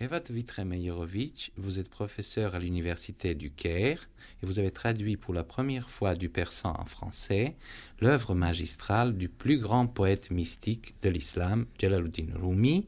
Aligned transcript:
Eva 0.00 0.20
Vitre-Meyerovitch, 0.30 1.50
vous 1.56 1.80
êtes 1.80 1.88
professeur 1.88 2.54
à 2.54 2.60
l'université 2.60 3.34
du 3.34 3.50
Caire 3.50 4.08
et 4.40 4.46
vous 4.46 4.60
avez 4.60 4.70
traduit 4.70 5.16
pour 5.16 5.34
la 5.34 5.42
première 5.42 5.90
fois 5.90 6.14
du 6.14 6.28
persan 6.28 6.72
en 6.78 6.84
français 6.84 7.56
l'œuvre 8.00 8.36
magistrale 8.36 9.16
du 9.16 9.28
plus 9.28 9.58
grand 9.58 9.88
poète 9.88 10.30
mystique 10.30 10.94
de 11.02 11.08
l'islam, 11.08 11.66
Jalaluddin 11.80 12.28
Rumi, 12.36 12.86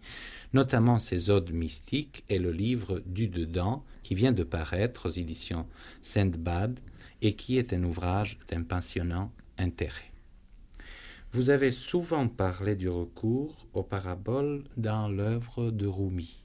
notamment 0.53 1.01
ses 1.01 1.31
odes 1.31 1.51
mystiques 1.51 2.23
et 2.29 2.39
le 2.39 2.53
livre 2.53 3.03
du 3.05 3.27
dedans 3.27 3.85
qui 4.05 4.15
vient 4.15 4.33
de 4.33 4.45
paraître 4.45 5.09
aux 5.09 5.13
éditions 5.13 5.67
Sendbad 6.03 6.79
et 7.23 7.35
qui 7.35 7.59
est 7.59 7.73
un 7.73 7.83
ouvrage 7.83 8.39
d'un 8.47 8.63
passionnant 8.63 9.33
intérêt. 9.59 10.13
Vous 11.33 11.51
avez 11.51 11.73
souvent 11.73 12.29
parlé 12.29 12.77
du 12.77 12.89
recours 12.89 13.67
aux 13.75 13.83
paraboles 13.83 14.63
dans 14.77 15.09
l'œuvre 15.09 15.73
de 15.73 15.89
Rumi. 15.89 16.41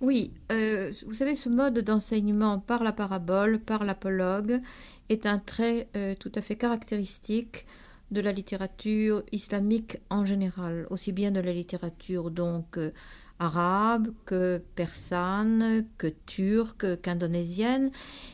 Oui, 0.00 0.32
euh, 0.52 0.92
vous 1.06 1.12
savez, 1.12 1.34
ce 1.34 1.48
mode 1.48 1.80
d'enseignement 1.80 2.60
par 2.60 2.84
la 2.84 2.92
parabole, 2.92 3.58
par 3.58 3.82
l'apologue, 3.84 4.60
est 5.08 5.26
un 5.26 5.38
trait 5.38 5.88
euh, 5.96 6.14
tout 6.14 6.30
à 6.36 6.40
fait 6.40 6.54
caractéristique 6.54 7.66
de 8.12 8.20
la 8.20 8.30
littérature 8.30 9.24
islamique 9.32 9.98
en 10.08 10.24
général, 10.24 10.86
aussi 10.90 11.10
bien 11.10 11.32
de 11.32 11.40
la 11.40 11.52
littérature 11.52 12.30
donc 12.30 12.78
euh, 12.78 12.92
arabe 13.40 14.12
que 14.24 14.62
persane, 14.76 15.84
que 15.98 16.06
turque, 16.26 17.00
qu'indonésienne. 17.00 17.90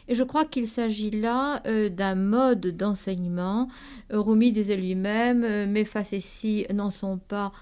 Et 0.06 0.14
je 0.14 0.22
crois 0.22 0.44
qu'il 0.44 0.68
s'agit 0.68 1.10
là 1.10 1.62
d'un 1.90 2.14
mode 2.14 2.68
d'enseignement. 2.76 3.68
Rumi 4.10 4.52
disait 4.52 4.76
lui-même, 4.76 5.70
mes 5.70 5.84
facéties 5.84 6.66
n'en 6.72 6.90
sont 6.90 7.18
pas 7.18 7.52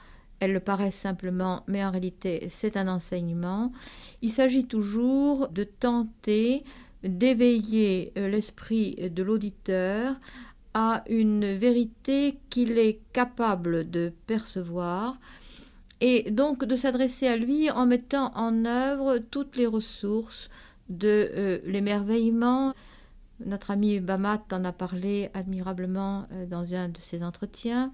elles 0.43 0.53
le 0.53 0.61
paraissent 0.61 0.97
simplement, 0.97 1.63
mais 1.69 1.85
en 1.85 1.93
réalité 1.93 2.47
c'est 2.49 2.77
un 2.77 2.89
enseignement. 2.89 3.71
Il 4.23 4.31
s'agit 4.31 4.67
toujours 4.67 5.49
de 5.49 5.63
tenter 5.63 6.65
d'éveiller 7.05 8.13
euh, 8.19 8.29
l'esprit 8.29 8.97
de 9.09 9.23
l'auditeur 9.23 10.17
à 10.75 11.05
une 11.09 11.55
vérité 11.55 12.41
qu'il 12.51 12.77
est 12.79 12.99
capable 13.13 13.89
de 13.89 14.13
percevoir 14.27 15.17
et 16.01 16.29
donc 16.33 16.65
de 16.65 16.75
s'adresser 16.75 17.29
à 17.29 17.37
lui 17.37 17.71
en 17.71 17.87
mettant 17.87 18.33
en 18.35 18.65
œuvre 18.65 19.19
toutes 19.19 19.57
les 19.57 19.67
ressources 19.67 20.51
de 20.89 21.31
euh, 21.37 21.59
l'émerveillement, 21.65 22.75
notre 23.47 23.71
ami 23.71 24.01
Bamat 24.01 24.43
en 24.53 24.65
a 24.65 24.73
parlé 24.73 25.31
admirablement 25.35 26.27
euh, 26.33 26.47
dans 26.47 26.75
un 26.75 26.89
de 26.89 26.99
ses 27.01 27.23
entretiens, 27.23 27.93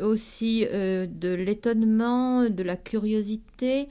aussi 0.00 0.66
euh, 0.70 1.06
de 1.06 1.28
l'étonnement, 1.28 2.48
de 2.48 2.62
la 2.62 2.76
curiosité, 2.76 3.88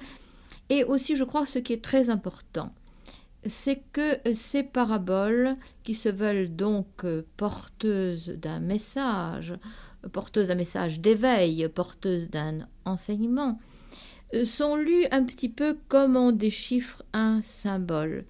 et 0.70 0.84
aussi, 0.84 1.16
je 1.16 1.24
crois, 1.24 1.46
ce 1.46 1.60
qui 1.60 1.74
est 1.74 1.84
très 1.84 2.10
important, 2.10 2.74
c'est 3.46 3.82
que 3.92 4.20
ces 4.34 4.64
paraboles, 4.64 5.56
qui 5.84 5.96
se 5.96 6.10
veulent 6.10 6.56
donc 6.56 6.88
euh, 7.04 7.24
porteuses 7.38 8.30
d'un 8.30 8.60
message, 8.60 9.54
porteuses 10.12 10.48
d'un 10.48 10.56
message 10.56 11.00
d'éveil, 11.00 11.68
porteuses 11.70 12.30
d'un 12.30 12.68
enseignement, 12.86 13.60
sont 14.44 14.76
lues 14.76 15.06
un 15.12 15.24
petit 15.24 15.50
peu 15.50 15.76
comme 15.88 16.16
on 16.16 16.32
déchiffre 16.32 17.02
un 17.14 17.42
symbole. 17.42 18.26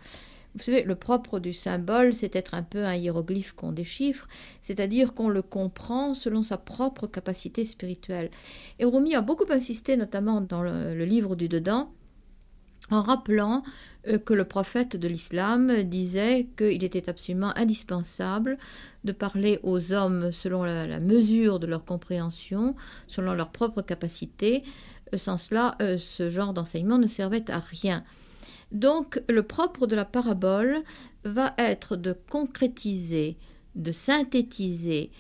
Vous 0.56 0.64
savez, 0.64 0.84
le 0.84 0.96
propre 0.96 1.40
du 1.40 1.54
symbole, 1.54 2.14
c'est 2.14 2.36
être 2.36 2.56
un 2.56 2.64
peu 2.64 2.84
un 2.84 2.96
hiéroglyphe 2.96 3.54
qu'on 3.54 3.72
déchiffre, 3.72 4.28
c'est-à-dire 4.62 5.14
qu'on 5.14 5.30
le 5.30 5.44
comprend 5.44 6.16
selon 6.16 6.42
sa 6.42 6.58
propre 6.58 7.06
capacité 7.06 7.66
spirituelle. 7.66 8.32
Et 8.80 8.86
Rumi 8.86 9.16
a 9.16 9.22
beaucoup 9.22 9.52
insisté, 9.52 9.96
notamment 9.96 10.42
dans 10.42 10.64
le, 10.64 11.06
livre 11.06 11.36
du 11.36 11.50
dedans, 11.50 11.92
en 12.90 13.04
rappelant 13.04 13.62
euh, 14.08 14.18
que 14.18 14.34
le 14.34 14.44
prophète 14.44 14.96
de 14.96 15.08
l'islam 15.08 15.84
disait 15.84 16.48
qu'il 16.58 16.84
était 16.84 17.10
absolument 17.10 17.56
indispensable 17.56 18.58
de 19.04 19.12
parler 19.12 19.60
aux 19.62 19.94
hommes 19.94 20.32
selon 20.32 20.64
la, 20.64 21.00
mesure 21.00 21.60
de 21.60 21.68
leur 21.68 21.86
compréhension, 21.86 22.76
selon 23.08 23.34
leur 23.34 23.52
propre 23.52 23.84
capacité. 23.84 24.64
Euh, 25.14 25.18
sans 25.18 25.38
cela, 25.38 25.76
euh, 25.82 26.00
ce 26.00 26.32
genre 26.32 26.54
d'enseignement 26.54 26.98
ne 26.98 27.08
servait 27.08 27.50
à 27.52 27.60
rien. 27.60 28.04
Donc 28.72 29.22
le 29.28 29.44
propre 29.44 29.88
de 29.88 29.96
la 29.96 30.06
parabole 30.06 30.84
va 31.24 31.54
être 31.58 31.96
de 31.96 32.14
concrétiser, 32.14 33.38
de 33.76 33.92
synthétiser 33.92 35.12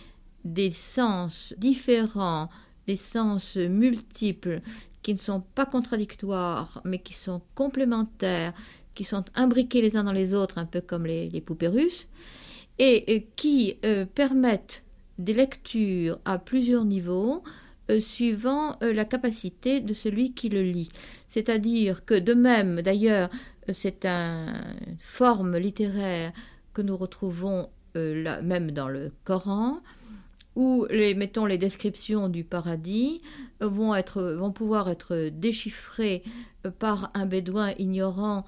des 0.45 0.71
sens 0.71 1.53
différents, 1.57 2.49
des 2.87 2.95
sens 2.95 3.55
multiples 3.55 4.61
qui 5.01 5.13
ne 5.13 5.19
sont 5.19 5.41
pas 5.41 5.65
contradictoires 5.65 6.81
mais 6.85 6.99
qui 6.99 7.13
sont 7.13 7.41
complémentaires, 7.55 8.53
qui 8.93 9.03
sont 9.03 9.23
imbriqués 9.35 9.81
les 9.81 9.95
uns 9.95 10.03
dans 10.03 10.11
les 10.11 10.33
autres, 10.33 10.57
un 10.57 10.65
peu 10.65 10.81
comme 10.81 11.05
les, 11.05 11.41
poupées 11.41 11.67
russes, 11.67 12.07
et, 12.77 13.27
qui 13.35 13.77
euh, 13.85 14.05
permettent 14.05 14.83
des 15.17 15.33
lectures 15.33 16.19
à 16.25 16.37
plusieurs 16.37 16.85
niveaux, 16.85 17.43
euh, 17.89 17.99
suivant 17.99 18.77
euh, 18.83 18.93
la 18.93 19.03
capacité 19.03 19.79
de 19.79 19.95
celui 19.95 20.33
qui 20.33 20.49
le 20.49 20.61
lit. 20.61 20.89
C'est-à-dire 21.27 22.05
que 22.05 22.13
de 22.13 22.35
même, 22.35 22.81
d'ailleurs, 22.83 23.29
euh, 23.67 23.73
c'est 23.73 24.05
une 24.05 24.97
forme 24.99 25.57
littéraire 25.57 26.31
que 26.73 26.81
nous 26.81 26.97
retrouvons 26.97 27.69
même 27.95 28.71
dans 28.71 28.87
le 28.87 29.11
Coran, 29.25 29.81
où 30.55 30.85
les, 30.89 31.15
mettons, 31.15 31.47
les 31.47 31.57
descriptions 31.57 32.29
du 32.29 32.43
paradis 32.43 33.21
vont, 33.59 33.93
être, 33.95 34.21
vont 34.21 34.51
pouvoir 34.51 34.89
être 34.89 35.29
déchiffrées 35.33 36.23
par 36.77 37.09
un 37.15 37.25
bédouin 37.25 37.73
ignorant 37.79 38.45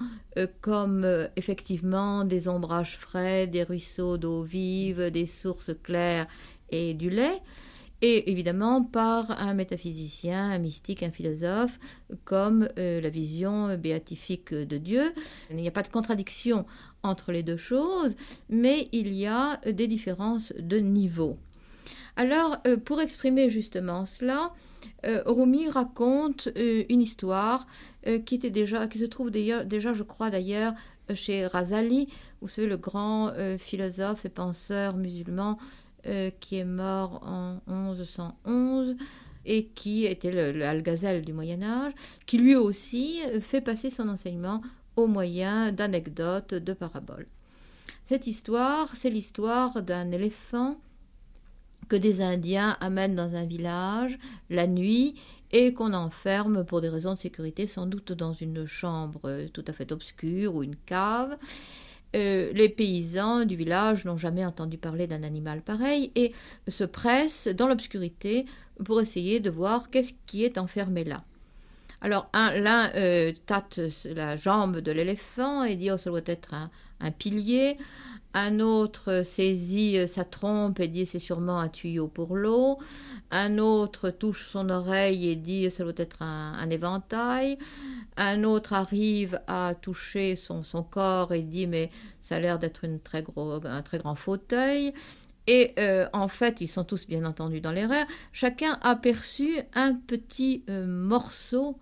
comme 0.61 1.05
effectivement 1.35 2.23
des 2.23 2.47
ombrages 2.47 2.97
frais, 2.97 3.47
des 3.47 3.63
ruisseaux 3.63 4.17
d'eau 4.17 4.43
vive, 4.43 5.09
des 5.09 5.25
sources 5.25 5.71
claires 5.83 6.27
et 6.69 6.93
du 6.93 7.09
lait 7.09 7.41
et 8.01 8.31
évidemment 8.31 8.83
par 8.83 9.31
un 9.39 9.53
métaphysicien, 9.53 10.51
un 10.51 10.57
mystique, 10.57 11.03
un 11.03 11.11
philosophe, 11.11 11.79
comme 12.25 12.67
euh, 12.77 12.99
la 12.99 13.09
vision 13.09 13.75
béatifique 13.77 14.53
de 14.53 14.77
Dieu. 14.77 15.13
Il 15.49 15.57
n'y 15.57 15.67
a 15.67 15.71
pas 15.71 15.83
de 15.83 15.87
contradiction 15.87 16.65
entre 17.03 17.31
les 17.31 17.43
deux 17.43 17.57
choses, 17.57 18.15
mais 18.49 18.87
il 18.91 19.13
y 19.13 19.27
a 19.27 19.59
des 19.65 19.87
différences 19.87 20.53
de 20.57 20.77
niveau. 20.77 21.37
Alors, 22.15 22.57
euh, 22.67 22.75
pour 22.75 23.01
exprimer 23.01 23.49
justement 23.49 24.05
cela, 24.05 24.51
euh, 25.05 25.21
Rumi 25.25 25.69
raconte 25.69 26.49
une 26.55 27.01
histoire 27.01 27.67
qui 28.25 28.33
était 28.33 28.49
déjà, 28.49 28.87
qui 28.87 28.97
se 28.97 29.05
trouve 29.05 29.29
déjà, 29.29 29.63
déjà 29.63 29.93
je 29.93 30.01
crois 30.01 30.31
d'ailleurs, 30.31 30.73
chez 31.13 31.45
Razali, 31.45 32.07
vous 32.41 32.47
savez, 32.47 32.67
le 32.67 32.77
grand 32.77 33.31
philosophe 33.59 34.25
et 34.25 34.29
penseur 34.29 34.95
musulman 34.95 35.59
euh, 36.07 36.31
qui 36.39 36.57
est 36.57 36.65
mort 36.65 37.21
en 37.23 37.59
1111 37.67 38.95
et 39.45 39.65
qui 39.67 40.05
était 40.05 40.53
l'Algazel 40.53 41.23
du 41.23 41.33
Moyen 41.33 41.63
Âge, 41.63 41.93
qui 42.25 42.37
lui 42.37 42.55
aussi 42.55 43.21
euh, 43.27 43.41
fait 43.41 43.61
passer 43.61 43.89
son 43.89 44.07
enseignement 44.09 44.61
au 44.95 45.07
moyen 45.07 45.71
d'anecdotes, 45.71 46.53
de 46.53 46.73
paraboles. 46.73 47.27
Cette 48.05 48.27
histoire, 48.27 48.95
c'est 48.95 49.09
l'histoire 49.09 49.81
d'un 49.81 50.11
éléphant 50.11 50.77
que 51.87 51.95
des 51.95 52.21
Indiens 52.21 52.77
amènent 52.79 53.15
dans 53.15 53.35
un 53.35 53.45
village 53.45 54.17
la 54.49 54.67
nuit 54.67 55.15
et 55.51 55.73
qu'on 55.73 55.93
enferme 55.93 56.63
pour 56.63 56.81
des 56.81 56.89
raisons 56.89 57.13
de 57.13 57.19
sécurité 57.19 57.67
sans 57.67 57.85
doute 57.85 58.13
dans 58.13 58.33
une 58.33 58.65
chambre 58.65 59.21
euh, 59.25 59.47
tout 59.49 59.65
à 59.67 59.73
fait 59.73 59.91
obscure 59.91 60.55
ou 60.55 60.63
une 60.63 60.75
cave. 60.75 61.37
Euh, 62.15 62.51
les 62.53 62.67
paysans 62.67 63.45
du 63.45 63.55
village 63.55 64.03
n'ont 64.05 64.17
jamais 64.17 64.45
entendu 64.45 64.77
parler 64.77 65.07
d'un 65.07 65.23
animal 65.23 65.61
pareil 65.61 66.11
et 66.15 66.33
se 66.67 66.83
pressent 66.83 67.47
dans 67.47 67.67
l'obscurité 67.67 68.45
pour 68.83 68.99
essayer 68.99 69.39
de 69.39 69.49
voir 69.49 69.89
qu'est-ce 69.89 70.13
qui 70.27 70.43
est 70.43 70.57
enfermé 70.57 71.03
là. 71.03 71.21
Alors 72.01 72.25
l'un 72.33 72.89
euh, 72.95 73.31
tâte 73.45 73.79
la 74.05 74.35
jambe 74.35 74.79
de 74.79 74.91
l'éléphant 74.91 75.63
et 75.63 75.75
dit 75.75 75.91
oh 75.91 75.97
ça 75.97 76.09
doit 76.09 76.21
être 76.25 76.53
un 76.99 77.11
pilier. 77.11 77.77
Un 78.33 78.61
autre 78.61 79.23
saisit 79.25 79.97
euh, 79.97 80.07
sa 80.07 80.23
trompe 80.23 80.79
et 80.79 80.87
dit 80.87 81.05
c'est 81.05 81.19
sûrement 81.19 81.59
un 81.59 81.67
tuyau 81.67 82.07
pour 82.07 82.35
l'eau. 82.35 82.77
Un 83.29 83.57
autre 83.57 84.09
touche 84.09 84.47
son 84.47 84.69
oreille 84.69 85.29
et 85.29 85.35
dit 85.35 85.69
ça 85.69 85.83
doit 85.83 85.93
être 85.97 86.21
un, 86.21 86.69
éventail. 86.69 87.57
Un 88.23 88.43
autre 88.43 88.73
arrive 88.73 89.41
à 89.47 89.73
toucher 89.73 90.35
son, 90.35 90.61
corps 90.83 91.33
et 91.33 91.41
dit 91.41 91.65
mais 91.65 91.89
ça 92.21 92.35
a 92.35 92.39
l'air 92.39 92.59
d'être 92.59 92.85
un 92.85 92.99
très 92.99 93.23
grand 93.23 94.15
fauteuil. 94.15 94.93
Et 95.47 95.73
euh, 95.79 96.07
en 96.13 96.27
fait, 96.27 96.61
ils 96.61 96.67
sont 96.67 96.83
tous 96.83 97.07
bien 97.07 97.25
entendu 97.25 97.61
dans 97.61 97.71
l'erreur. 97.71 98.05
Chacun 98.31 98.77
a 98.83 98.95
perçu 98.95 99.55
un 99.73 99.95
petit 99.95 100.63
euh, 100.69 100.85
morceau 100.85 101.79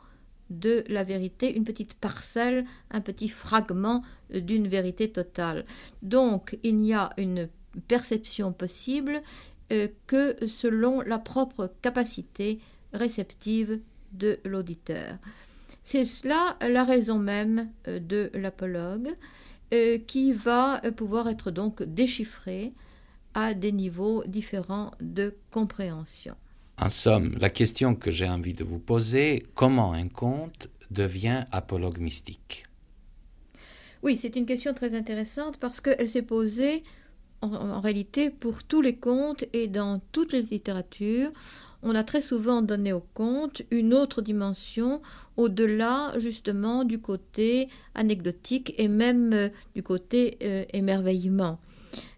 de 0.49 0.85
la 0.87 1.03
vérité, 1.03 1.53
une 1.53 1.65
petite 1.65 1.93
parcelle, 1.95 2.65
un 2.89 3.01
petit 3.01 3.27
fragment 3.27 4.01
d'une 4.33 4.69
vérité 4.69 5.11
totale. 5.11 5.65
Donc 6.03 6.57
il 6.63 6.79
n'y 6.79 6.93
a 6.93 7.09
une 7.17 7.49
perception 7.89 8.53
possible 8.53 9.19
euh, 9.73 9.89
que 10.07 10.37
selon 10.47 11.01
la 11.01 11.19
propre 11.19 11.69
capacité 11.81 12.59
réceptive 12.93 13.81
de 14.13 14.39
l'auditeur. 14.45 15.17
C'est 15.91 16.05
cela 16.05 16.55
la 16.61 16.83
raison 16.83 17.17
même 17.17 17.71
de 17.87 18.29
l'apologue, 18.35 19.09
qui 20.05 20.33
va 20.33 20.81
pouvoir 20.95 21.27
être 21.27 21.49
donc 21.49 21.81
déchiffré 21.81 22.69
à 23.33 23.55
des 23.55 23.71
niveaux 23.71 24.23
différents 24.27 24.91
de 25.01 25.33
compréhension. 25.49 26.35
En 26.79 26.91
somme, 26.91 27.35
la 27.41 27.49
question 27.49 27.95
que 27.95 28.11
j'ai 28.11 28.29
envie 28.29 28.53
de 28.53 28.63
vous 28.63 28.77
poser, 28.77 29.47
comment 29.55 29.93
un 29.93 30.07
conte 30.09 30.69
devient 30.91 31.45
apologue 31.51 31.97
mystique? 31.97 32.67
Oui, 34.03 34.15
c'est 34.15 34.35
une 34.35 34.45
question 34.45 34.75
très 34.75 34.93
intéressante 34.93 35.57
parce 35.57 35.81
qu'elle 35.81 36.07
s'est 36.07 36.21
posée 36.21 36.83
en, 37.41 37.81
réalité 37.81 38.29
pour 38.29 38.63
tous 38.63 38.81
les 38.81 38.97
contes 38.97 39.43
et 39.53 39.67
dans 39.67 39.99
toutes 40.11 40.33
les 40.33 40.43
littératures. 40.43 41.31
On 41.81 41.95
a 41.95 42.03
très 42.03 42.21
souvent 42.21 42.61
donné 42.61 42.91
au 42.91 43.03
conte 43.13 43.61
une 43.71 43.93
autre 43.93 44.21
dimension 44.21 45.01
au-delà 45.37 46.11
justement 46.17 46.83
du 46.83 46.99
côté 46.99 47.69
anecdotique 47.95 48.73
et 48.77 48.89
même 48.89 49.31
euh, 49.33 49.49
du 49.75 49.83
côté 49.83 50.37
euh, 50.43 50.65
émerveillement. 50.73 51.57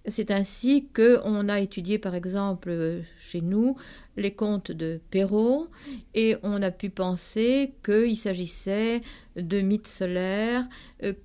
C'est 0.07 0.31
ainsi 0.31 0.87
qu'on 0.95 1.47
a 1.47 1.59
étudié, 1.59 1.99
par 1.99 2.15
exemple, 2.15 3.01
chez 3.19 3.41
nous, 3.41 3.77
les 4.17 4.31
contes 4.31 4.71
de 4.71 4.99
Perrault, 5.11 5.67
et 6.15 6.35
on 6.41 6.61
a 6.63 6.71
pu 6.71 6.89
penser 6.89 7.75
qu'il 7.85 8.17
s'agissait 8.17 9.01
de 9.35 9.61
mythes 9.61 9.87
solaires, 9.87 10.67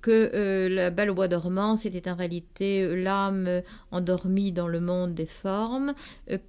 que 0.01 0.31
euh, 0.33 0.69
la 0.69 0.89
Belle 0.91 1.09
au 1.09 1.15
bois 1.15 1.27
dormant, 1.27 1.75
c'était 1.75 2.07
en 2.09 2.15
réalité 2.15 2.87
l'âme 2.95 3.61
endormie 3.91 4.51
dans 4.51 4.67
le 4.67 4.79
monde 4.79 5.13
des 5.15 5.25
formes, 5.25 5.93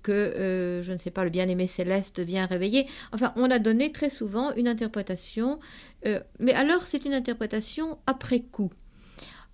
que, 0.02 0.12
euh, 0.12 0.82
je 0.82 0.92
ne 0.92 0.98
sais 0.98 1.10
pas, 1.10 1.24
le 1.24 1.30
bien-aimé 1.30 1.66
céleste 1.66 2.20
vient 2.20 2.46
réveiller. 2.46 2.86
Enfin, 3.12 3.32
on 3.36 3.50
a 3.50 3.58
donné 3.58 3.90
très 3.90 4.10
souvent 4.10 4.52
une 4.54 4.68
interprétation, 4.68 5.58
euh, 6.06 6.20
mais 6.38 6.52
alors 6.52 6.86
c'est 6.86 7.04
une 7.04 7.14
interprétation 7.14 7.98
après 8.06 8.40
coup. 8.40 8.70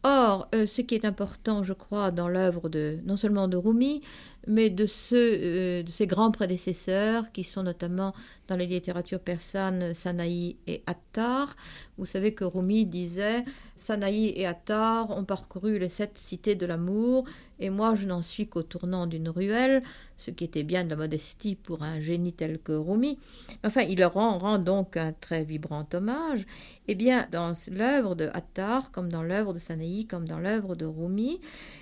Or, 0.04 0.48
euh, 0.54 0.66
ce 0.66 0.82
qui 0.82 0.94
est 0.94 1.06
important, 1.06 1.62
je 1.62 1.72
crois, 1.72 2.10
dans 2.10 2.28
l'œuvre 2.28 2.68
de 2.68 2.98
non 3.06 3.16
seulement 3.16 3.48
de 3.48 3.56
Rumi, 3.56 4.02
mais 4.46 4.70
de, 4.70 4.87
ceux, 4.87 5.38
euh, 5.43 5.82
de 5.82 5.91
ses 5.91 6.06
grands 6.06 6.31
prédécesseurs, 6.31 7.32
qui 7.32 7.44
sont 7.44 7.62
notamment 7.62 8.14
dans 8.49 8.56
les 8.56 8.67
littératures 8.67 9.20
persanes 9.20 9.94
Sanaï 9.94 10.56
et 10.67 10.82
Attar. 10.87 11.56
Vous 11.96 12.06
savez 12.06 12.35
que 12.35 12.44
Rumi 12.44 12.85
disait 12.85 13.44
Sanaï 13.75 14.32
et 14.37 14.46
Attar 14.46 15.17
ont 15.17 15.25
parcouru 15.25 15.79
les 15.79 15.88
sept 15.88 16.19
cités 16.19 16.55
de 16.55 16.67
l'amour, 16.67 17.25
et 17.58 17.70
moi 17.70 17.94
je 17.94 18.06
n'en 18.06 18.20
suis 18.20 18.46
qu'au 18.46 18.62
tournant 18.62 19.06
d'une 19.06 19.29
ruelle, 19.29 19.82
ce 20.19 20.31
qui 20.31 20.44
était 20.44 20.62
bien 20.62 20.85
de 20.85 20.91
la 20.91 20.96
modestie 20.96 21.55
pour 21.55 21.82
un 21.82 22.00
génie 22.00 22.32
tel 22.32 22.58
que 22.58 22.73
Rumi. 22.73 23.19
Enfin, 23.64 23.82
il 23.82 23.99
leur 23.99 24.14
rend, 24.14 24.58
donc 24.58 24.96
un 24.96 25.12
très 25.12 25.43
vibrant 25.43 25.87
hommage. 25.93 26.46
Eh 26.88 26.94
bien, 26.94 27.26
dans 27.32 27.55
l'œuvre 27.70 28.14
de 28.14 28.31
Attar, 28.35 28.91
comme 28.91 29.11
dans 29.11 29.23
l'œuvre 29.23 29.55
de 29.55 29.58
Sanaï, 29.58 30.06
comme 30.06 30.26
dans 30.26 30.38
l'œuvre 30.38 30.75
de 30.76 30.87
Rumi, 30.87 31.41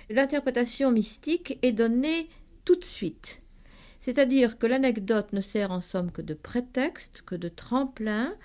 l'interprétation 0.09 0.91
mystique 0.91 1.57
est 1.61 1.71
donnée 1.71 2.27
tout 2.65 2.75
de 2.75 2.83
suite. 2.83 3.39
C'est-à-dire 3.99 4.57
que 4.57 4.67
l'anecdote 4.67 5.31
ne 5.33 5.41
sert 5.41 5.71
en 5.71 5.81
somme 5.81 6.11
que 6.11 6.21
de 6.21 6.33
prétexte, 6.33 7.23
que 7.25 7.35
de 7.35 7.47
tremplin, 7.47 8.35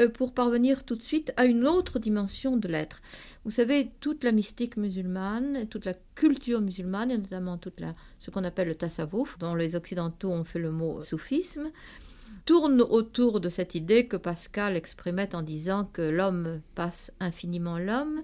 euh, 0.00 0.08
pour 0.08 0.32
parvenir 0.32 0.84
tout 0.84 0.96
de 0.96 1.02
suite 1.02 1.32
à 1.36 1.44
une 1.44 1.66
autre 1.66 1.98
dimension 1.98 2.56
de 2.56 2.68
l'être. 2.68 3.00
Vous 3.44 3.50
savez, 3.50 3.90
toute 4.00 4.22
la 4.22 4.32
mystique 4.32 4.76
musulmane, 4.76 5.66
toute 5.68 5.86
la 5.86 5.94
culture 6.14 6.60
musulmane, 6.60 7.10
et 7.10 7.18
notamment 7.18 7.58
toute 7.58 7.80
la, 7.80 7.92
ce 8.20 8.30
qu'on 8.30 8.44
appelle 8.44 8.68
le 8.68 8.74
tasawwuf, 8.74 9.38
dont 9.38 9.54
les 9.54 9.76
occidentaux 9.76 10.30
ont 10.30 10.44
fait 10.44 10.58
le 10.58 10.70
mot 10.70 11.00
soufisme, 11.00 11.70
tourne 12.44 12.80
autour 12.80 13.40
de 13.40 13.48
cette 13.48 13.74
idée 13.74 14.06
que 14.06 14.16
Pascal 14.16 14.76
exprimait 14.76 15.34
en 15.34 15.42
disant 15.42 15.84
que 15.84 16.02
l'homme 16.02 16.60
passe 16.74 17.12
infiniment 17.20 17.78
l'homme, 17.78 18.22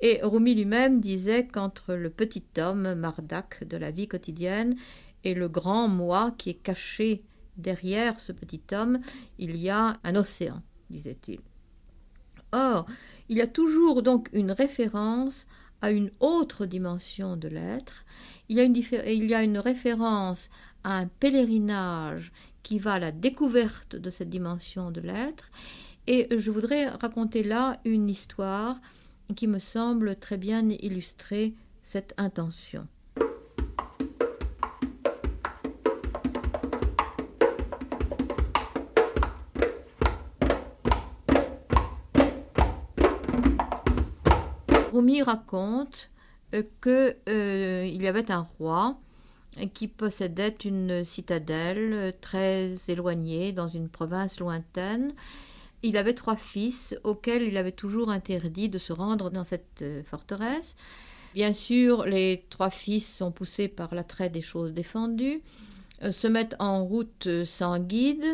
et 0.00 0.20
Rumi 0.22 0.54
lui-même 0.54 1.00
disait 1.00 1.46
qu'entre 1.46 1.94
le 1.94 2.10
petit 2.10 2.44
homme, 2.58 2.94
Mardak, 2.94 3.64
de 3.64 3.76
la 3.76 3.90
vie 3.90 4.08
quotidienne, 4.08 4.74
et 5.24 5.34
le 5.34 5.48
grand 5.48 5.88
moi 5.88 6.34
qui 6.36 6.50
est 6.50 6.62
caché 6.62 7.20
derrière 7.56 8.18
ce 8.20 8.32
petit 8.32 8.62
homme, 8.72 9.00
il 9.38 9.56
y 9.56 9.70
a 9.70 9.98
un 10.04 10.16
océan, 10.16 10.62
disait-il. 10.90 11.40
Or, 12.52 12.86
il 13.28 13.36
y 13.38 13.40
a 13.40 13.46
toujours 13.46 14.02
donc 14.02 14.28
une 14.32 14.52
référence 14.52 15.46
à 15.80 15.90
une 15.90 16.10
autre 16.20 16.66
dimension 16.66 17.36
de 17.36 17.48
l'être, 17.48 18.04
il, 18.48 18.58
il 18.58 19.24
y 19.24 19.34
a 19.34 19.42
une 19.42 19.58
référence 19.58 20.50
à 20.84 20.96
un 20.96 21.06
pèlerinage 21.06 22.32
qui 22.62 22.78
va 22.78 22.94
à 22.94 22.98
la 22.98 23.12
découverte 23.12 23.96
de 23.96 24.10
cette 24.10 24.30
dimension 24.30 24.90
de 24.90 25.00
l'être, 25.00 25.50
et 26.06 26.28
je 26.36 26.50
voudrais 26.50 26.88
raconter 26.88 27.42
là 27.42 27.80
une 27.84 28.08
histoire 28.08 28.80
qui 29.36 29.46
me 29.46 29.58
semble 29.58 30.16
très 30.16 30.36
bien 30.36 30.68
illustrer 30.68 31.54
cette 31.82 32.14
intention. 32.16 32.82
Rumi 44.92 45.22
raconte 45.22 46.10
euh, 46.54 46.62
qu'il 46.82 47.16
euh, 47.28 47.86
y 47.86 48.06
avait 48.06 48.30
un 48.30 48.46
roi 48.58 48.98
qui 49.74 49.88
possédait 49.88 50.56
une 50.64 51.04
citadelle 51.04 51.92
euh, 51.92 52.12
très 52.20 52.76
éloignée 52.88 53.52
dans 53.52 53.68
une 53.68 53.88
province 53.88 54.40
lointaine. 54.40 55.12
Il 55.82 55.96
avait 55.96 56.14
trois 56.14 56.36
fils 56.36 56.96
auxquels 57.04 57.42
il 57.42 57.56
avait 57.56 57.72
toujours 57.72 58.10
interdit 58.10 58.68
de 58.68 58.78
se 58.78 58.92
rendre 58.92 59.30
dans 59.30 59.44
cette 59.44 59.84
forteresse. 60.04 60.76
Bien 61.34 61.52
sûr, 61.52 62.04
les 62.04 62.44
trois 62.50 62.70
fils 62.70 63.16
sont 63.16 63.32
poussés 63.32 63.66
par 63.66 63.94
l'attrait 63.94 64.30
des 64.30 64.42
choses 64.42 64.72
défendues, 64.72 65.42
se 66.08 66.28
mettent 66.28 66.54
en 66.60 66.84
route 66.84 67.26
sans 67.44 67.80
guide, 67.80 68.24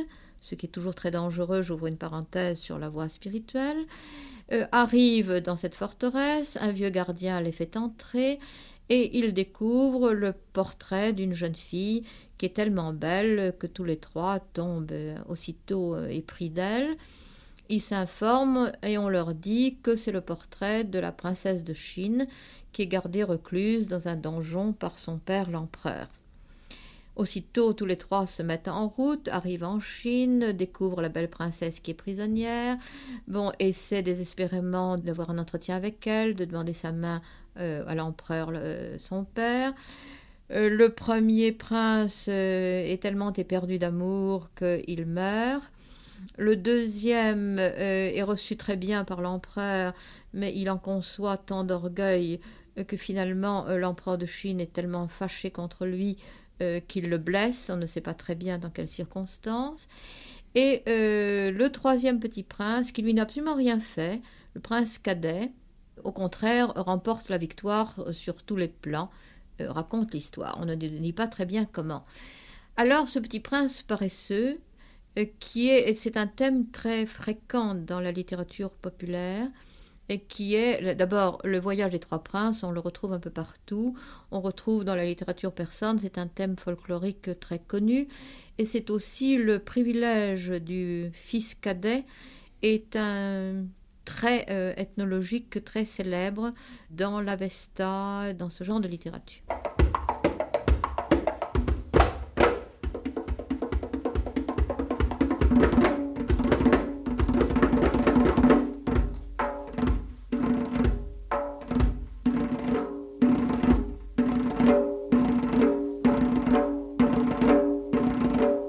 ce 0.41 0.55
qui 0.55 0.67
est 0.67 0.71
toujours 0.71 0.95
très 0.95 1.11
dangereux, 1.11 1.63
j'ouvre 1.63 1.87
une 1.87 1.97
parenthèse 1.97 2.59
sur 2.59 2.79
la 2.79 2.89
voie 2.89 3.09
spirituelle. 3.09 3.85
Euh, 4.53 4.67
arrive 4.73 5.41
dans 5.41 5.57
cette 5.57 5.75
forteresse, 5.75 6.57
un 6.63 6.73
vieux 6.73 6.89
gardien 6.89 7.41
les 7.41 7.53
fait 7.53 7.77
entrer, 7.77 8.39
et 8.91 9.19
il 9.19 9.33
découvre 9.35 10.13
le 10.13 10.35
portrait 10.53 11.13
d'une 11.13 11.35
jeune 11.35 11.55
fille 11.55 12.05
qui 12.39 12.47
est 12.47 12.55
tellement 12.55 12.93
belle 12.93 13.55
que 13.59 13.67
tous 13.67 13.85
les 13.85 13.97
trois 13.97 14.39
tombent 14.39 14.93
aussitôt 15.29 15.95
euh, 15.95 16.09
épris 16.09 16.51
d'elle. 16.51 16.97
Ils 17.69 17.83
s'informent 17.83 18.73
et 18.83 18.97
on 18.97 19.09
leur 19.09 19.35
dit 19.35 19.77
que 19.83 19.95
c'est 19.95 20.13
le 20.13 20.23
portrait 20.23 20.85
de 20.85 20.99
la 20.99 21.13
princesse 21.13 21.65
de 21.65 21.75
Chine 21.75 22.27
qui 22.73 22.83
est 22.83 22.87
gardée 22.87 23.25
recluse 23.25 23.89
dans 23.89 24.09
un 24.09 24.17
donjon 24.17 24.73
par 24.73 24.99
son 24.99 25.19
père 25.19 25.51
l'empereur. 25.51 26.09
Aussitôt, 27.19 27.73
tous 27.73 27.85
les 27.85 27.99
trois 27.99 28.29
se 28.29 28.45
mettent 28.45 28.69
en 28.69 28.87
route, 28.87 29.27
arrivent 29.27 29.65
en 29.65 29.81
Chine, 29.81 30.53
découvrent 30.53 31.03
la 31.03 31.09
belle 31.09 31.29
princesse 31.29 31.81
qui 31.81 31.91
est 31.91 31.95
prisonnière, 31.95 32.77
bon, 33.27 33.51
essaient 33.59 34.03
désespérément 34.03 34.97
d'avoir 34.97 35.31
un 35.31 35.39
entretien 35.39 35.75
avec 35.75 36.07
elle, 36.07 36.37
de 36.37 36.45
demander 36.45 36.73
sa 36.73 36.93
main 36.93 37.17
euh, 37.17 37.21
à 37.59 37.95
l'empereur, 37.95 38.53
son 38.99 39.25
père. 39.25 39.73
Euh, 40.51 40.71
le 40.71 40.89
premier 40.89 41.53
prince 41.53 42.27
euh, 42.29 42.85
est 42.85 43.03
tellement 43.03 43.33
éperdu 43.33 43.79
d'amour 43.79 44.49
qu'il 44.57 45.07
meurt. 45.07 45.71
Le 46.37 46.57
deuxième 46.57 47.59
est 47.59 48.23
reçu 48.23 48.57
très 48.57 48.77
bien 48.77 49.05
par 49.05 49.21
l'empereur, 49.21 49.95
mais 50.33 50.53
il 50.55 50.69
en 50.69 50.79
conçoit 50.79 51.37
tant 51.37 51.63
d'orgueil 51.63 52.41
que 52.89 52.97
finalement 52.97 53.67
l'empereur 53.69 54.19
de 54.19 54.27
Chine 54.27 54.61
est 54.61 54.73
tellement 54.73 55.07
fâché 55.07 55.53
contre 55.53 55.87
lui 55.87 56.17
euh, 56.61 56.81
qu'il 56.81 57.09
le 57.09 57.19
blesse, 57.19 57.71
on 57.73 57.77
ne 57.77 57.87
sait 57.87 58.01
pas 58.01 58.15
très 58.15 58.35
bien 58.35 58.59
dans 58.59 58.71
quelles 58.71 58.89
circonstances. 58.89 59.87
Et 60.57 60.83
euh, 60.89 61.53
le 61.53 61.71
troisième 61.71 62.19
petit 62.19 62.43
prince, 62.43 62.91
qui 62.91 63.01
lui 63.01 63.15
n'a 63.15 63.23
absolument 63.23 63.55
rien 63.55 63.79
fait, 63.79 64.21
le 64.55 64.61
prince 64.61 64.99
cadet, 64.99 65.53
au 66.05 66.13
contraire, 66.13 66.73
remporte 66.75 67.29
la 67.29 67.39
victoire 67.39 67.95
sur 68.11 68.43
tous 68.43 68.57
les 68.57 68.69
plans, 68.69 69.11
euh, 69.61 69.71
raconte 69.71 70.13
l'histoire. 70.13 70.59
On 70.61 70.67
ne 70.67 70.75
dit 70.75 71.13
pas 71.13 71.27
très 71.27 71.47
bien 71.47 71.65
comment. 71.65 72.03
Alors, 72.77 73.09
ce 73.09 73.19
petit 73.19 73.41
prince 73.41 73.83
paresseux, 73.83 74.61
qui 75.41 75.69
est, 75.69 75.95
c'est 75.95 76.17
un 76.17 76.27
thème 76.27 76.71
très 76.71 77.07
fréquent 77.07 77.75
dans 77.75 78.01
la 78.01 78.13
littérature 78.13 78.71
populaire, 78.71 79.49
et 80.09 80.21
qui 80.21 80.55
est 80.55 80.95
d'abord 80.95 81.39
le 81.45 81.59
voyage 81.59 81.91
des 81.91 81.99
trois 81.99 82.23
princes, 82.23 82.63
on 82.63 82.71
le 82.71 82.81
retrouve 82.81 83.13
un 83.13 83.19
peu 83.19 83.31
partout, 83.31 83.95
on 84.31 84.41
retrouve 84.41 84.85
dans 84.85 84.95
la 84.95 85.05
littérature 85.05 85.53
persane, 85.53 85.99
c'est 85.99 86.19
un 86.19 86.27
thème 86.27 86.57
folklorique 86.57 87.39
très 87.41 87.59
connu, 87.59 88.09
et 88.57 88.65
c'est 88.65 88.91
aussi 88.91 89.37
le 89.37 89.59
privilège 89.59 90.49
du 90.49 91.11
fils 91.13 91.55
cadet, 91.55 92.05
est 92.63 92.97
un 92.97 93.67
très 94.09 94.47
euh, 94.49 94.73
ethnologique, 94.79 95.63
très 95.65 95.85
célèbre 95.85 96.51
dans 96.89 97.21
l'Avesta, 97.21 98.33
dans 98.33 98.49
ce 98.49 98.65
genre 98.65 98.81
de 98.81 98.89
littérature. 98.89 99.43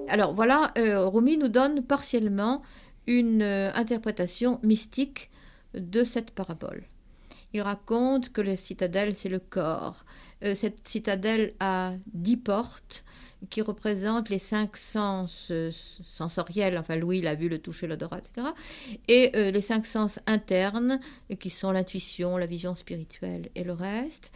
Alors 0.09 0.33
voilà, 0.33 0.73
euh, 0.77 1.07
Rumi 1.07 1.37
nous 1.37 1.47
donne 1.47 1.81
partiellement 1.81 2.61
une 3.09 3.41
interprétation 3.41 4.59
mystique 4.63 5.31
de 5.73 6.03
cette 6.03 6.31
parabole. 6.31 6.83
Il 7.53 7.61
raconte 7.61 8.31
que 8.31 8.41
la 8.41 8.55
citadelle, 8.55 9.15
c'est 9.15 9.29
le 9.29 9.39
corps. 9.39 10.05
Euh, 10.43 10.55
cette 10.55 10.87
citadelle 10.87 11.53
a 11.59 11.93
dix 12.13 12.37
portes 12.37 13.03
qui 13.49 13.61
représentent 13.61 14.29
les 14.29 14.39
cinq 14.39 14.75
sens 14.77 15.47
euh, 15.51 15.71
sensoriels, 15.71 16.77
enfin 16.77 16.95
Louis 16.97 17.21
l'a 17.21 17.35
vu, 17.35 17.49
le 17.49 17.59
toucher, 17.59 17.87
l'odorat, 17.87 18.19
etc. 18.19 18.47
Et 19.07 19.31
euh, 19.35 19.51
les 19.51 19.61
cinq 19.61 19.85
sens 19.85 20.19
internes, 20.27 20.99
qui 21.39 21.49
sont 21.49 21.71
l'intuition, 21.71 22.37
la 22.37 22.45
vision 22.45 22.75
spirituelle 22.75 23.49
et 23.55 23.63
le 23.63 23.73
reste. 23.73 24.31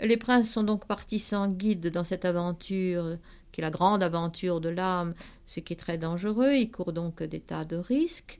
Les 0.00 0.16
princes 0.16 0.50
sont 0.50 0.62
donc 0.62 0.86
partis 0.86 1.18
sans 1.18 1.48
guide 1.48 1.90
dans 1.90 2.04
cette 2.04 2.24
aventure, 2.24 3.18
qui 3.52 3.60
est 3.60 3.64
la 3.64 3.70
grande 3.70 4.02
aventure 4.02 4.60
de 4.60 4.70
l'âme, 4.70 5.14
ce 5.46 5.60
qui 5.60 5.74
est 5.74 5.76
très 5.76 5.98
dangereux. 5.98 6.54
Ils 6.54 6.70
courent 6.70 6.92
donc 6.92 7.22
des 7.22 7.40
tas 7.40 7.64
de 7.64 7.76
risques. 7.76 8.38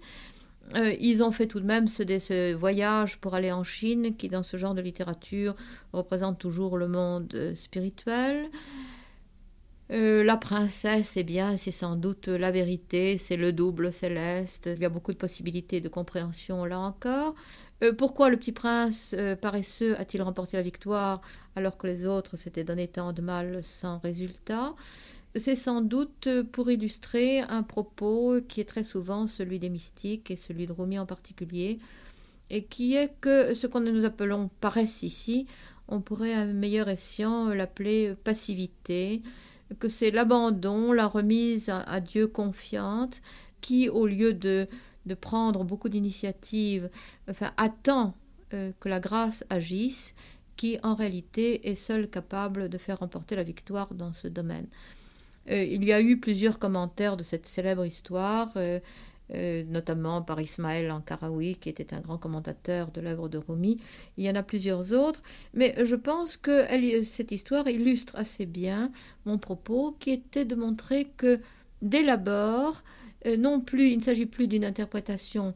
Euh, 0.74 0.94
ils 1.00 1.22
ont 1.22 1.30
fait 1.30 1.46
tout 1.46 1.60
de 1.60 1.66
même 1.66 1.88
ce, 1.88 2.52
voyage 2.54 3.18
pour 3.18 3.34
aller 3.34 3.52
en 3.52 3.64
Chine, 3.64 4.16
qui 4.16 4.28
dans 4.28 4.42
ce 4.42 4.56
genre 4.56 4.74
de 4.74 4.80
littérature 4.80 5.54
représente 5.92 6.38
toujours 6.38 6.76
le 6.76 6.88
monde 6.88 7.32
euh, 7.34 7.54
spirituel. 7.54 8.50
Euh, 9.92 10.24
la 10.24 10.36
princesse, 10.36 11.16
eh 11.16 11.22
bien, 11.22 11.56
c'est 11.56 11.70
sans 11.70 11.94
doute 11.94 12.26
la 12.26 12.50
vérité, 12.50 13.18
c'est 13.18 13.36
le 13.36 13.52
double 13.52 13.92
céleste. 13.92 14.68
Il 14.74 14.80
y 14.80 14.84
a 14.84 14.88
beaucoup 14.88 15.12
de 15.12 15.18
possibilités 15.18 15.80
de 15.80 15.88
compréhension 15.88 16.64
là 16.64 16.80
encore. 16.80 17.36
pourquoi 17.96 18.28
le 18.28 18.36
petit 18.36 18.50
prince 18.50 19.14
paresseux 19.40 19.94
a-t-il 20.00 20.22
remporté 20.22 20.56
la 20.56 20.64
victoire 20.64 21.20
alors 21.54 21.76
que 21.76 21.86
les 21.86 22.04
autres 22.04 22.36
s'étaient 22.36 22.64
donné 22.64 22.88
tant 22.88 23.12
de 23.12 23.22
mal 23.22 23.62
sans 23.62 23.98
résultat? 23.98 24.74
C'est 25.38 25.56
sans 25.56 25.80
doute 25.80 26.28
pour 26.52 26.70
illustrer 26.70 27.40
un 27.40 27.62
propos 27.62 28.40
qui 28.48 28.60
est 28.60 28.64
très 28.64 28.84
souvent 28.84 29.26
celui 29.26 29.58
des 29.58 29.68
mystiques 29.68 30.30
et 30.30 30.36
celui 30.36 30.66
de 30.66 30.72
Rumi 30.72 30.98
en 30.98 31.06
particulier, 31.06 31.78
et 32.50 32.64
qui 32.64 32.94
est 32.94 33.12
que 33.20 33.54
ce 33.54 33.66
qu'on 33.66 33.80
nous 33.80 34.04
appelons 34.04 34.50
paresse 34.60 35.02
ici, 35.02 35.46
on 35.88 36.00
pourrait 36.00 36.34
à 36.34 36.44
meilleur 36.44 36.88
escient 36.88 37.48
l'appeler 37.48 38.14
passivité, 38.24 39.22
que 39.78 39.88
c'est 39.88 40.10
l'abandon, 40.10 40.92
la 40.92 41.06
remise 41.06 41.68
à, 41.70 42.00
Dieu 42.00 42.26
confiante, 42.26 43.20
qui, 43.60 43.88
au 43.88 44.06
lieu 44.06 44.32
de, 44.32 44.66
de 45.06 45.14
prendre 45.14 45.64
beaucoup 45.64 45.88
d'initiatives, 45.88 46.88
enfin, 47.28 47.52
attend 47.56 48.14
euh, 48.54 48.70
que 48.78 48.88
la 48.88 49.00
grâce 49.00 49.44
agisse, 49.50 50.14
qui 50.56 50.78
en 50.82 50.94
réalité 50.94 51.68
est 51.68 51.74
seule 51.74 52.08
capable 52.08 52.68
de 52.68 52.78
faire 52.78 53.00
remporter 53.00 53.36
la 53.36 53.42
victoire 53.42 53.92
dans 53.92 54.12
ce 54.12 54.28
domaine. 54.28 54.66
Euh, 55.50 55.64
il 55.64 55.84
y 55.84 55.92
a 55.92 56.00
eu 56.00 56.18
plusieurs 56.18 56.58
commentaires 56.58 57.16
de 57.16 57.22
cette 57.22 57.46
célèbre 57.46 57.84
histoire, 57.84 58.50
euh, 58.56 58.80
euh, 59.34 59.64
notamment 59.64 60.22
par 60.22 60.40
Ismaël 60.40 60.90
Ankaraoui, 60.90 61.56
qui 61.56 61.68
était 61.68 61.94
un 61.94 62.00
grand 62.00 62.18
commentateur 62.18 62.90
de 62.90 63.00
l'œuvre 63.00 63.28
de 63.28 63.38
Rumi. 63.38 63.78
Il 64.16 64.24
y 64.24 64.30
en 64.30 64.34
a 64.34 64.42
plusieurs 64.42 64.92
autres, 64.92 65.22
mais 65.54 65.74
je 65.84 65.96
pense 65.96 66.36
que 66.36 66.66
cette 67.04 67.32
histoire 67.32 67.68
illustre 67.68 68.16
assez 68.16 68.46
bien 68.46 68.90
mon 69.24 69.38
propos, 69.38 69.96
qui 69.98 70.10
était 70.10 70.44
de 70.44 70.54
montrer 70.54 71.06
que 71.16 71.40
dès 71.82 72.02
l'abord, 72.02 72.82
non 73.38 73.60
plus, 73.60 73.90
il 73.90 73.98
ne 73.98 74.02
s'agit 74.02 74.26
plus 74.26 74.46
d'une 74.46 74.64
interprétation 74.64 75.54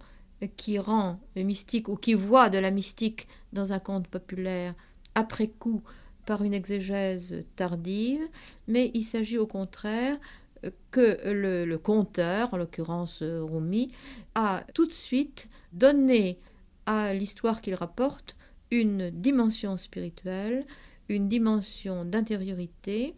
qui 0.56 0.80
rend 0.80 1.20
mystique 1.36 1.88
ou 1.88 1.94
qui 1.94 2.14
voit 2.14 2.50
de 2.50 2.58
la 2.58 2.72
mystique 2.72 3.28
dans 3.52 3.72
un 3.72 3.78
conte 3.78 4.08
populaire 4.08 4.74
après 5.14 5.46
coup 5.46 5.82
par 6.26 6.42
une 6.42 6.54
exégèse 6.54 7.44
tardive, 7.56 8.20
mais 8.68 8.90
il 8.94 9.04
s'agit 9.04 9.38
au 9.38 9.46
contraire 9.46 10.18
que 10.90 11.18
le, 11.24 11.76
conteur, 11.78 12.52
en 12.52 12.56
l'occurrence 12.56 13.22
Rumi, 13.22 13.90
a 14.34 14.64
tout 14.74 14.86
de 14.86 14.92
suite 14.92 15.48
donné 15.72 16.38
à 16.86 17.14
l'histoire 17.14 17.60
qu'il 17.60 17.74
rapporte 17.74 18.36
une 18.70 19.10
dimension 19.10 19.76
spirituelle, 19.76 20.64
une 21.08 21.28
dimension 21.28 22.04
d'intériorité, 22.04 23.14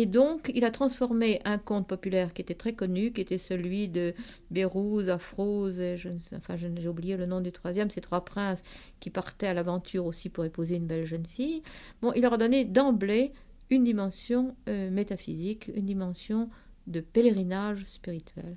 et 0.00 0.06
donc, 0.06 0.52
il 0.54 0.64
a 0.64 0.70
transformé 0.70 1.40
un 1.44 1.58
conte 1.58 1.88
populaire 1.88 2.32
qui 2.32 2.40
était 2.40 2.54
très 2.54 2.72
connu, 2.72 3.10
qui 3.10 3.20
était 3.20 3.36
celui 3.36 3.88
de 3.88 4.14
Bérouz, 4.52 5.10
Afrouz, 5.10 5.80
et 5.80 5.96
enfin, 6.36 6.54
j'ai 6.56 6.86
oublié 6.86 7.16
le 7.16 7.26
nom 7.26 7.40
du 7.40 7.50
troisième, 7.50 7.90
ces 7.90 8.00
trois 8.00 8.24
princes 8.24 8.62
qui 9.00 9.10
partaient 9.10 9.48
à 9.48 9.54
l'aventure 9.54 10.06
aussi 10.06 10.28
pour 10.28 10.44
épouser 10.44 10.76
une 10.76 10.86
belle 10.86 11.04
jeune 11.04 11.26
fille. 11.26 11.64
Bon, 12.00 12.12
il 12.14 12.22
leur 12.22 12.34
a 12.34 12.38
donné 12.38 12.64
d'emblée 12.64 13.32
une 13.70 13.82
dimension 13.82 14.54
euh, 14.68 14.88
métaphysique, 14.88 15.68
une 15.74 15.86
dimension 15.86 16.48
de 16.86 17.00
pèlerinage 17.00 17.84
spirituel. 17.84 18.52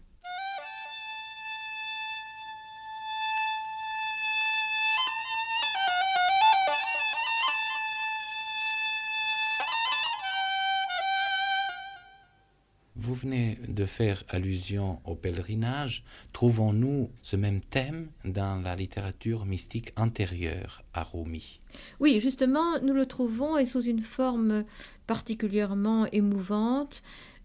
Venez 13.22 13.58
de 13.68 13.86
faire 13.86 14.24
allusion 14.30 15.00
au 15.06 15.16
pèlerinage. 15.16 16.04
Trouvons-nous 16.34 17.10
ce 17.22 17.36
même 17.36 17.62
thème 17.62 18.08
dans 18.26 18.62
la 18.62 18.76
littérature 18.76 19.46
mystique 19.46 19.94
antérieure 19.96 20.84
à 20.94 21.04
Rumi? 21.04 21.62
Oui, 22.00 22.20
justement, 22.20 22.80
nous 22.82 22.94
le 22.94 23.06
trouvons 23.06 23.58
et 23.58 23.66
sous 23.66 23.82
une 23.82 24.02
forme 24.02 24.64
particulièrement 25.08 26.08
émouvante 26.12 27.02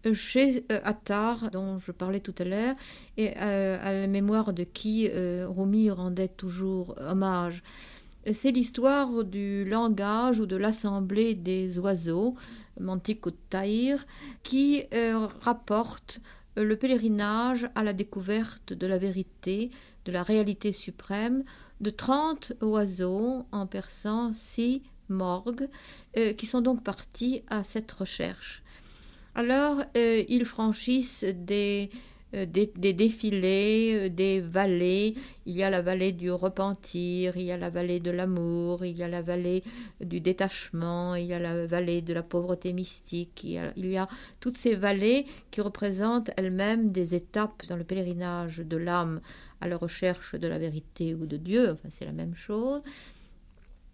euh, 0.06 0.14
chez 0.14 0.64
euh, 0.70 0.80
Attar, 0.84 1.50
dont 1.50 1.78
je 1.78 1.92
parlais 1.92 2.20
tout 2.20 2.34
à 2.38 2.44
l'heure, 2.44 2.74
et 3.16 3.32
euh, 3.36 3.78
à 3.82 3.92
la 3.92 4.06
mémoire 4.06 4.52
de 4.52 4.64
qui 4.64 5.08
Rumi 5.08 5.90
rendait 5.90 6.28
toujours 6.28 6.96
hommage. 7.00 7.62
C'est 8.32 8.50
l'histoire 8.50 9.22
du 9.22 9.64
langage 9.64 10.40
ou 10.40 10.46
de 10.46 10.56
l'assemblée 10.56 11.34
des 11.34 11.78
oiseaux, 11.78 12.34
Mantik 12.80 13.24
Taïr, 13.50 14.04
qui 14.42 14.82
euh, 14.92 15.28
rapporte 15.42 16.20
euh, 16.58 16.64
le 16.64 16.76
pèlerinage 16.76 17.68
à 17.76 17.84
la 17.84 17.92
découverte 17.92 18.72
de 18.72 18.86
la 18.88 18.98
vérité, 18.98 19.70
de 20.06 20.10
la 20.10 20.24
réalité 20.24 20.72
suprême, 20.72 21.44
de 21.80 21.90
30 21.90 22.54
oiseaux 22.62 23.46
en 23.52 23.66
persan 23.68 24.32
si 24.32 24.82
morgues, 25.08 25.68
euh, 26.18 26.32
qui 26.32 26.46
sont 26.46 26.62
donc 26.62 26.82
partis 26.82 27.42
à 27.46 27.62
cette 27.62 27.92
recherche. 27.92 28.64
Alors, 29.36 29.82
ils 29.94 30.46
franchissent 30.46 31.24
des 31.24 31.90
euh, 32.34 32.44
des, 32.44 32.66
défilés, 32.92 33.92
euh, 33.94 34.08
des 34.08 34.40
vallées. 34.40 35.14
Il 35.46 35.56
y 35.56 35.62
a 35.62 35.70
la 35.70 35.80
vallée 35.80 36.10
du 36.10 36.32
repentir, 36.32 37.36
il 37.36 37.44
y 37.44 37.52
a 37.52 37.56
la 37.56 37.70
vallée 37.70 38.00
de 38.00 38.10
l'amour, 38.10 38.84
il 38.84 38.96
y 38.96 39.04
a 39.04 39.08
la 39.08 39.22
vallée 39.22 39.62
du 40.00 40.20
détachement, 40.20 41.14
il 41.14 41.26
y 41.26 41.32
a 41.32 41.38
la 41.38 41.66
vallée 41.66 42.02
de 42.02 42.12
la 42.12 42.24
pauvreté 42.24 42.72
mystique. 42.72 43.44
Il 43.44 43.86
y 43.86 43.96
a, 43.96 44.06
toutes 44.40 44.56
ces 44.56 44.74
vallées 44.74 45.26
qui 45.52 45.60
représentent 45.60 46.32
elles-mêmes 46.36 46.90
des 46.90 47.14
étapes 47.14 47.62
dans 47.68 47.76
le 47.76 47.84
pèlerinage 47.84 48.58
de 48.58 48.76
l'âme 48.76 49.20
à 49.60 49.68
la 49.68 49.76
recherche 49.76 50.34
de 50.34 50.48
la 50.48 50.58
vérité 50.58 51.14
ou 51.14 51.26
de 51.26 51.36
Dieu. 51.36 51.70
Enfin, 51.74 51.88
c'est 51.90 52.06
la 52.06 52.12
même 52.12 52.34
chose. 52.34 52.82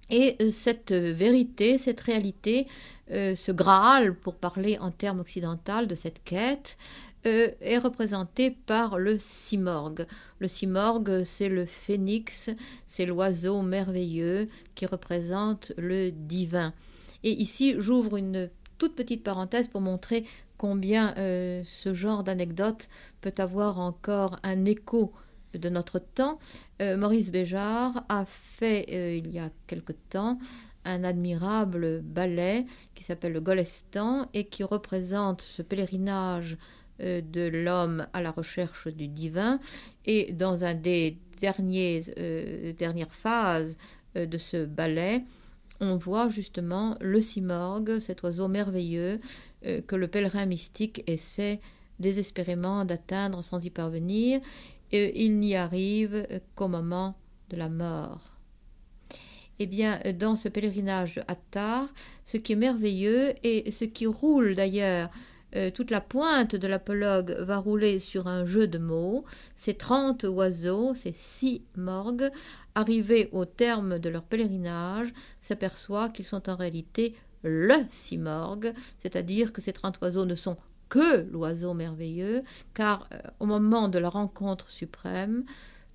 Et 0.09 0.37
euh, 0.41 0.51
cette 0.51 0.93
vérité, 0.93 1.77
cette 1.77 2.01
réalité, 2.01 2.67
ce 3.11 3.53
Graal, 3.53 4.15
pour 4.15 4.37
parler 4.37 4.79
en 4.79 4.91
termes 4.91 5.21
occidentaux 5.21 5.85
de 5.85 5.95
cette 5.95 6.25
quête, 6.25 6.79
euh, 7.27 7.51
est 7.61 7.79
représenté 7.79 8.51
par 8.51 8.99
le 8.99 9.19
simorgue. 9.19 10.07
Le 10.39 10.49
simorgue, 10.49 11.23
c'est 11.25 11.49
le 11.49 11.67
phénix, 11.67 12.51
c'est 12.87 13.07
l'oiseau 13.07 13.63
merveilleux 13.63 14.49
qui 14.75 14.87
représente 14.87 15.73
le 15.77 16.11
divin. 16.11 16.75
Et 17.23 17.31
ici, 17.31 17.75
j'ouvre 17.79 18.17
une 18.17 18.51
toute 18.79 18.97
petite 18.97 19.23
parenthèse 19.23 19.69
pour 19.69 19.81
montrer 19.81 20.25
combien 20.59 21.15
euh, 21.17 21.63
ce 21.65 21.95
genre 21.95 22.25
d'anecdote 22.25 22.89
peut 23.21 23.35
avoir 23.39 23.79
encore 23.79 24.39
un 24.43 24.65
écho 24.65 25.13
de 25.55 25.69
notre 25.69 25.99
temps. 25.99 26.39
Euh, 26.81 26.97
Maurice 26.97 27.31
Béjart 27.31 28.05
a 28.09 28.25
fait 28.25 29.19
il 29.19 29.31
y 29.31 29.39
a 29.39 29.51
quelque 29.67 29.93
temps 29.93 30.39
un 30.85 31.05
admirable 31.05 32.01
ballet 32.03 32.67
qui 32.95 33.05
s'appelle 33.05 33.33
le 33.33 33.41
Golestan 33.41 34.29
et 34.35 34.45
qui 34.45 34.65
représente 34.65 35.43
ce 35.43 35.63
pèlerinage 35.63 36.55
euh, 36.55 36.57
de 37.03 37.49
l'homme 37.49 38.07
à 38.13 38.21
la 38.21 38.31
recherche 38.31 38.89
du 38.89 39.09
divin. 39.09 39.59
Et 40.07 40.33
dans 40.33 40.65
un 40.65 40.75
des 40.75 41.19
derniers, 41.41 42.03
euh, 42.19 42.73
dernières 42.73 43.13
phases 43.13 43.77
euh, 44.17 44.27
de 44.27 44.39
ce 44.39 44.65
ballet, 44.65 45.25
on 45.81 45.97
voit 45.97 46.29
justement 46.29 46.97
le 47.01 47.21
simorgue, 47.21 47.99
cet 47.99 48.23
oiseau 48.23 48.47
merveilleux 48.49 49.19
que 49.87 49.95
le 49.95 50.09
pèlerin 50.09 50.45
mystique 50.47 51.05
essaie 51.07 51.61
désespérément 52.01 52.85
d'atteindre 52.85 53.43
sans 53.43 53.65
y 53.65 53.71
parvenir. 53.71 54.41
Et 54.91 55.25
il 55.25 55.39
n'y 55.39 55.55
arrive 55.55 56.27
qu'au 56.57 56.67
moment 56.67 57.17
de 57.51 57.57
la 57.57 57.69
mort. 57.69 58.37
Eh 59.59 59.67
bien, 59.67 60.01
dans 60.19 60.35
ce 60.35 60.49
pèlerinage 60.49 61.17
de 61.17 61.23
Attar, 61.29 61.89
ce 62.25 62.37
qui 62.37 62.53
est 62.53 62.57
merveilleux 62.57 63.35
et 63.45 63.71
ce 63.71 63.85
qui 63.85 64.07
roule 64.07 64.55
d'ailleurs 64.55 65.11
euh, 65.55 65.71
toute 65.71 65.91
la 65.91 66.01
pointe 66.01 66.57
de 66.57 66.67
l'apologue 66.67 67.37
va 67.41 67.59
rouler 67.59 67.99
sur 67.99 68.27
un 68.27 68.45
jeu 68.45 68.67
de 68.67 68.79
mots. 68.79 69.25
Ces 69.55 69.75
trente 69.75 70.25
oiseaux, 70.25 70.95
ces 70.95 71.13
six 71.13 71.63
morgues, 71.77 72.31
arrivés 72.75 73.29
au 73.33 73.45
terme 73.45 73.99
de 73.99 74.09
leur 74.09 74.23
pèlerinage, 74.23 75.13
s'aperçoivent 75.41 76.13
qu'ils 76.13 76.27
sont 76.27 76.49
en 76.49 76.57
réalité 76.57 77.15
le 77.43 77.75
simorgue, 77.91 78.73
c'est-à-dire 78.99 79.53
que 79.53 79.61
ces 79.61 79.73
trente 79.73 79.99
oiseaux 80.01 80.25
ne 80.25 80.35
sont 80.35 80.57
que 80.89 81.27
l'oiseau 81.31 81.75
merveilleux, 81.75 82.43
car 82.75 83.09
euh, 83.13 83.19
au 83.41 83.47
moment 83.47 83.89
de 83.89 83.99
la 83.99 84.09
rencontre 84.09 84.69
suprême, 84.69 85.45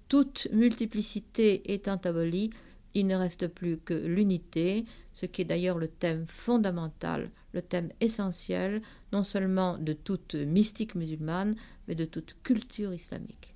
toute 0.08 0.48
multiplicité 0.54 1.74
étant 1.74 2.00
abolie, 2.04 2.50
il 2.98 3.06
ne 3.06 3.16
reste 3.16 3.48
plus 3.48 3.78
que 3.78 3.94
l'unité, 3.94 4.84
ce 5.14 5.28
qui 5.28 5.44
est 5.44 5.46
d'ailleurs 5.46 5.78
le 5.78 5.88
thème 5.88 6.26
fondamental, 6.26 7.30
le 7.54 7.62
thème 7.62 7.90
essentiel, 8.02 8.82
non 9.14 9.24
seulement 9.24 9.78
de 9.78 9.94
toute 9.94 10.34
mystique 10.34 10.96
musulmane, 10.96 11.56
mais 11.88 11.94
de 11.94 12.06
toute 12.06 12.36
culture 12.42 12.96
islamique. 12.96 13.54